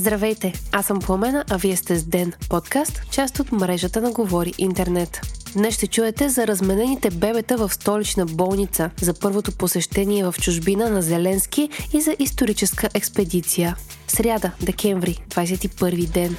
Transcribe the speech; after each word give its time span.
Здравейте, 0.00 0.52
аз 0.72 0.86
съм 0.86 0.98
Пламена, 0.98 1.44
а 1.50 1.56
вие 1.56 1.76
сте 1.76 1.96
с 1.96 2.04
Ден, 2.04 2.32
подкаст, 2.48 3.02
част 3.10 3.40
от 3.40 3.52
мрежата 3.52 4.00
на 4.00 4.12
Говори 4.12 4.52
Интернет. 4.58 5.20
Днес 5.52 5.74
ще 5.74 5.86
чуете 5.86 6.28
за 6.28 6.46
разменените 6.46 7.10
бебета 7.10 7.56
в 7.56 7.74
столична 7.74 8.26
болница, 8.26 8.90
за 9.00 9.14
първото 9.14 9.52
посещение 9.52 10.24
в 10.24 10.34
чужбина 10.42 10.90
на 10.90 11.02
Зеленски 11.02 11.68
и 11.92 12.00
за 12.00 12.16
историческа 12.18 12.88
експедиция. 12.94 13.76
Сряда, 14.08 14.50
декември, 14.62 15.24
21 15.28 16.08
ден. 16.08 16.36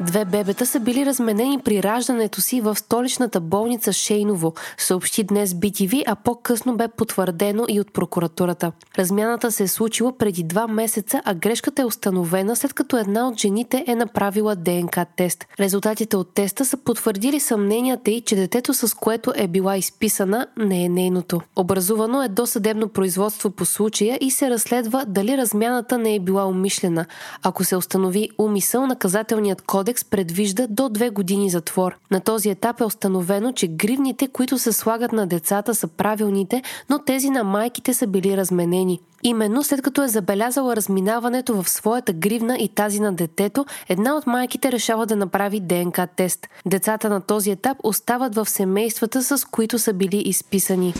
Две 0.00 0.24
бебета 0.24 0.66
са 0.66 0.80
били 0.80 1.06
разменени 1.06 1.58
при 1.58 1.82
раждането 1.82 2.40
си 2.40 2.60
в 2.60 2.76
столичната 2.76 3.40
болница 3.40 3.92
Шейново, 3.92 4.54
съобщи 4.78 5.24
днес 5.24 5.50
BTV, 5.54 6.02
а 6.06 6.14
по-късно 6.14 6.76
бе 6.76 6.88
потвърдено 6.88 7.64
и 7.68 7.80
от 7.80 7.92
прокуратурата. 7.92 8.72
Размяната 8.98 9.52
се 9.52 9.62
е 9.62 9.68
случила 9.68 10.18
преди 10.18 10.42
два 10.42 10.66
месеца, 10.66 11.22
а 11.24 11.34
грешката 11.34 11.82
е 11.82 11.84
установена 11.84 12.56
след 12.56 12.72
като 12.72 12.96
една 12.96 13.28
от 13.28 13.40
жените 13.40 13.84
е 13.86 13.94
направила 13.94 14.56
ДНК 14.56 15.06
тест. 15.16 15.44
Резултатите 15.60 16.16
от 16.16 16.34
теста 16.34 16.64
са 16.64 16.76
потвърдили 16.76 17.40
съмненията 17.40 18.10
и, 18.10 18.20
че 18.20 18.36
детето 18.36 18.74
с 18.74 18.94
което 18.96 19.32
е 19.36 19.48
била 19.48 19.76
изписана 19.76 20.46
не 20.56 20.84
е 20.84 20.88
нейното. 20.88 21.40
Образувано 21.56 22.22
е 22.22 22.28
досъдебно 22.28 22.88
производство 22.88 23.50
по 23.50 23.64
случая 23.64 24.18
и 24.20 24.30
се 24.30 24.50
разследва 24.50 25.04
дали 25.06 25.36
размяната 25.36 25.98
не 25.98 26.14
е 26.14 26.20
била 26.20 26.46
умишлена. 26.46 27.06
Ако 27.42 27.64
се 27.64 27.76
установи 27.76 28.30
умисъл, 28.38 28.86
наказателният 28.86 29.62
код 29.62 29.85
кодекс 29.86 30.04
предвижда 30.04 30.66
до 30.70 30.88
две 30.88 31.10
години 31.10 31.50
затвор. 31.50 31.96
На 32.10 32.20
този 32.20 32.50
етап 32.50 32.80
е 32.80 32.84
установено, 32.84 33.52
че 33.52 33.66
гривните, 33.66 34.28
които 34.28 34.58
се 34.58 34.72
слагат 34.72 35.12
на 35.12 35.26
децата, 35.26 35.74
са 35.74 35.88
правилните, 35.88 36.62
но 36.90 36.98
тези 36.98 37.30
на 37.30 37.44
майките 37.44 37.94
са 37.94 38.06
били 38.06 38.36
разменени. 38.36 39.00
Именно 39.22 39.64
след 39.64 39.82
като 39.82 40.02
е 40.02 40.08
забелязала 40.08 40.76
разминаването 40.76 41.62
в 41.62 41.68
своята 41.68 42.12
гривна 42.12 42.56
и 42.58 42.68
тази 42.68 43.00
на 43.00 43.12
детето, 43.12 43.66
една 43.88 44.16
от 44.16 44.26
майките 44.26 44.72
решава 44.72 45.06
да 45.06 45.16
направи 45.16 45.60
ДНК 45.60 46.06
тест. 46.16 46.46
Децата 46.66 47.08
на 47.08 47.20
този 47.20 47.50
етап 47.50 47.78
остават 47.82 48.34
в 48.34 48.48
семействата, 48.48 49.22
с 49.22 49.44
които 49.44 49.78
са 49.78 49.92
били 49.92 50.16
изписани. 50.16 50.94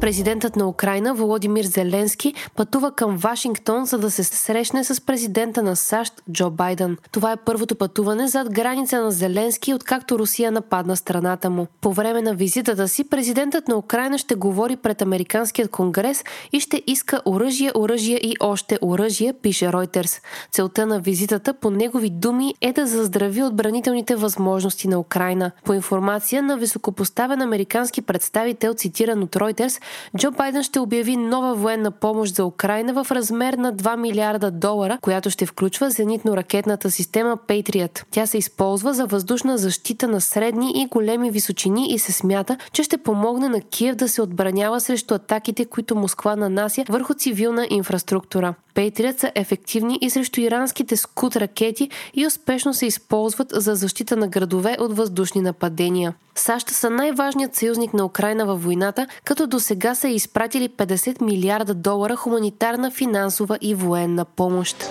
Президентът 0.00 0.56
на 0.56 0.68
Украина 0.68 1.14
Володимир 1.14 1.64
Зеленски 1.64 2.34
пътува 2.56 2.92
към 2.92 3.16
Вашингтон, 3.16 3.84
за 3.84 3.98
да 3.98 4.10
се 4.10 4.24
срещне 4.24 4.84
с 4.84 5.00
президента 5.00 5.62
на 5.62 5.76
САЩ 5.76 6.22
Джо 6.32 6.50
Байден. 6.50 6.96
Това 7.12 7.32
е 7.32 7.36
първото 7.36 7.74
пътуване 7.74 8.28
зад 8.28 8.52
граница 8.52 9.00
на 9.00 9.10
Зеленски, 9.10 9.74
откакто 9.74 10.18
Русия 10.18 10.52
нападна 10.52 10.96
страната 10.96 11.50
му. 11.50 11.66
По 11.80 11.92
време 11.92 12.22
на 12.22 12.34
визитата 12.34 12.88
си 12.88 13.08
президентът 13.08 13.68
на 13.68 13.76
Украина 13.76 14.18
ще 14.18 14.34
говори 14.34 14.76
пред 14.76 15.02
Американският 15.02 15.70
конгрес 15.70 16.24
и 16.52 16.60
ще 16.60 16.82
иска 16.86 17.20
оръжие, 17.26 17.72
оръжие 17.76 18.16
и 18.16 18.36
още 18.40 18.78
оръжие, 18.82 19.32
пише 19.32 19.66
Reuters. 19.66 20.22
Целта 20.52 20.86
на 20.86 21.00
визитата, 21.00 21.54
по 21.54 21.70
негови 21.70 22.10
думи, 22.10 22.54
е 22.60 22.72
да 22.72 22.86
заздрави 22.86 23.42
отбранителните 23.42 24.16
възможности 24.16 24.88
на 24.88 24.98
Украина. 24.98 25.50
По 25.64 25.74
информация 25.74 26.42
на 26.42 26.56
високопоставен 26.56 27.42
американски 27.42 28.02
представител, 28.02 28.74
цитиран 28.74 29.22
от 29.22 29.30
Reuters, 29.30 29.80
Джо 30.16 30.30
Байден 30.30 30.62
ще 30.62 30.80
обяви 30.80 31.16
нова 31.16 31.54
военна 31.54 31.90
помощ 31.90 32.34
за 32.34 32.44
Украина 32.44 33.04
в 33.04 33.10
размер 33.10 33.54
на 33.54 33.72
2 33.72 33.96
милиарда 33.96 34.50
долара, 34.50 34.98
която 35.02 35.30
ще 35.30 35.46
включва 35.46 35.90
зенитно-ракетната 35.90 36.88
система 36.88 37.36
Patriot. 37.48 38.04
Тя 38.10 38.26
се 38.26 38.38
използва 38.38 38.94
за 38.94 39.06
въздушна 39.06 39.58
защита 39.58 40.08
на 40.08 40.20
средни 40.20 40.72
и 40.82 40.86
големи 40.86 41.30
височини 41.30 41.88
и 41.90 41.98
се 41.98 42.12
смята, 42.12 42.56
че 42.72 42.82
ще 42.82 42.98
помогне 42.98 43.48
на 43.48 43.60
Киев 43.60 43.96
да 43.96 44.08
се 44.08 44.22
отбранява 44.22 44.80
срещу 44.80 45.14
атаките, 45.14 45.64
които 45.64 45.96
Москва 45.96 46.36
нанася 46.36 46.84
върху 46.88 47.14
цивилна 47.14 47.66
инфраструктура. 47.70 48.54
Пейтрият 48.74 49.20
са 49.20 49.32
ефективни 49.34 49.98
и 50.00 50.10
срещу 50.10 50.40
иранските 50.40 50.96
скут 50.96 51.36
ракети 51.36 51.90
и 52.14 52.26
успешно 52.26 52.74
се 52.74 52.86
използват 52.86 53.48
за 53.52 53.74
защита 53.74 54.16
на 54.16 54.28
градове 54.28 54.76
от 54.80 54.96
въздушни 54.96 55.40
нападения. 55.40 56.14
САЩ 56.38 56.70
са 56.70 56.90
най-важният 56.90 57.54
съюзник 57.54 57.94
на 57.94 58.04
Украина 58.04 58.46
във 58.46 58.64
войната, 58.64 59.06
като 59.24 59.46
до 59.46 59.60
сега 59.60 59.94
са 59.94 60.08
изпратили 60.08 60.68
50 60.68 61.22
милиарда 61.22 61.74
долара 61.74 62.16
хуманитарна, 62.16 62.90
финансова 62.90 63.58
и 63.60 63.74
военна 63.74 64.24
помощ. 64.24 64.90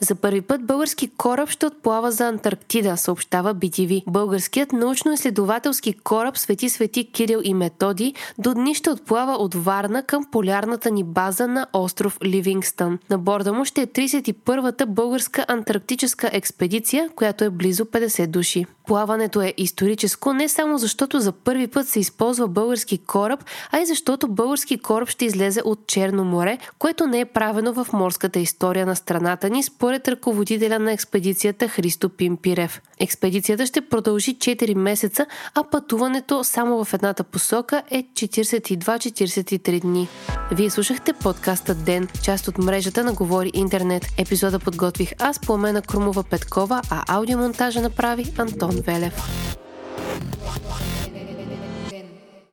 За 0.00 0.14
първи 0.14 0.40
път 0.40 0.66
български 0.66 1.10
кораб 1.16 1.48
ще 1.48 1.66
отплава 1.66 2.12
за 2.12 2.28
Антарктида, 2.28 2.96
съобщава 2.96 3.54
BTV. 3.54 4.02
Българският 4.06 4.72
научно-изследователски 4.72 6.00
кораб 6.02 6.38
Свети 6.38 6.68
Свети 6.68 7.12
Кирил 7.12 7.40
и 7.44 7.54
Методи 7.54 8.14
до 8.38 8.54
дни 8.54 8.74
ще 8.74 8.90
отплава 8.90 9.32
от 9.32 9.54
Варна 9.54 10.02
към 10.02 10.24
полярната 10.32 10.90
ни 10.90 11.04
база 11.04 11.48
на 11.48 11.66
остров 11.72 12.18
Ливингстън. 12.24 12.98
На 13.10 13.18
борда 13.18 13.52
му 13.52 13.64
ще 13.64 13.82
е 13.82 13.86
31-та 13.86 14.86
българска 14.86 15.44
антарктическа 15.48 16.30
експедиция, 16.32 17.08
която 17.16 17.44
е 17.44 17.50
близо 17.50 17.84
50 17.84 18.26
души. 18.26 18.66
Плаването 18.86 19.42
е 19.42 19.54
историческо 19.56 20.32
не 20.32 20.48
само 20.48 20.78
защото 20.78 21.20
за 21.20 21.32
първи 21.32 21.66
път 21.66 21.88
се 21.88 22.00
използва 22.00 22.48
български 22.48 22.98
кораб, 22.98 23.44
а 23.72 23.78
и 23.78 23.86
защото 23.86 24.28
български 24.28 24.78
кораб 24.78 25.08
ще 25.08 25.24
излезе 25.24 25.62
от 25.64 25.86
Черно 25.86 26.24
море, 26.24 26.58
което 26.78 27.06
не 27.06 27.20
е 27.20 27.24
правено 27.24 27.72
в 27.72 27.86
морската 27.92 28.38
история 28.38 28.86
на 28.86 28.96
страната 28.96 29.50
ни 29.50 29.58
според 29.90 30.08
ръководителя 30.08 30.78
на 30.78 30.92
експедицията 30.92 31.68
Христо 31.68 32.08
Пимпирев. 32.08 32.82
Експедицията 33.00 33.66
ще 33.66 33.80
продължи 33.80 34.36
4 34.38 34.74
месеца, 34.74 35.26
а 35.54 35.64
пътуването 35.70 36.44
само 36.44 36.84
в 36.84 36.94
едната 36.94 37.24
посока 37.24 37.82
е 37.90 38.02
42-43 38.02 39.80
дни. 39.80 40.08
Вие 40.52 40.70
слушахте 40.70 41.12
подкаста 41.12 41.74
Ден, 41.74 42.08
част 42.22 42.48
от 42.48 42.58
мрежата 42.58 43.04
на 43.04 43.12
Говори 43.12 43.50
Интернет. 43.54 44.06
Епизода 44.18 44.58
подготвих 44.58 45.12
аз, 45.18 45.40
Пламена 45.40 45.82
Крумова 45.82 46.22
Петкова, 46.22 46.82
а 46.90 47.04
аудиомонтажа 47.08 47.80
направи 47.80 48.32
Антон 48.38 48.70
Велев. 48.86 49.14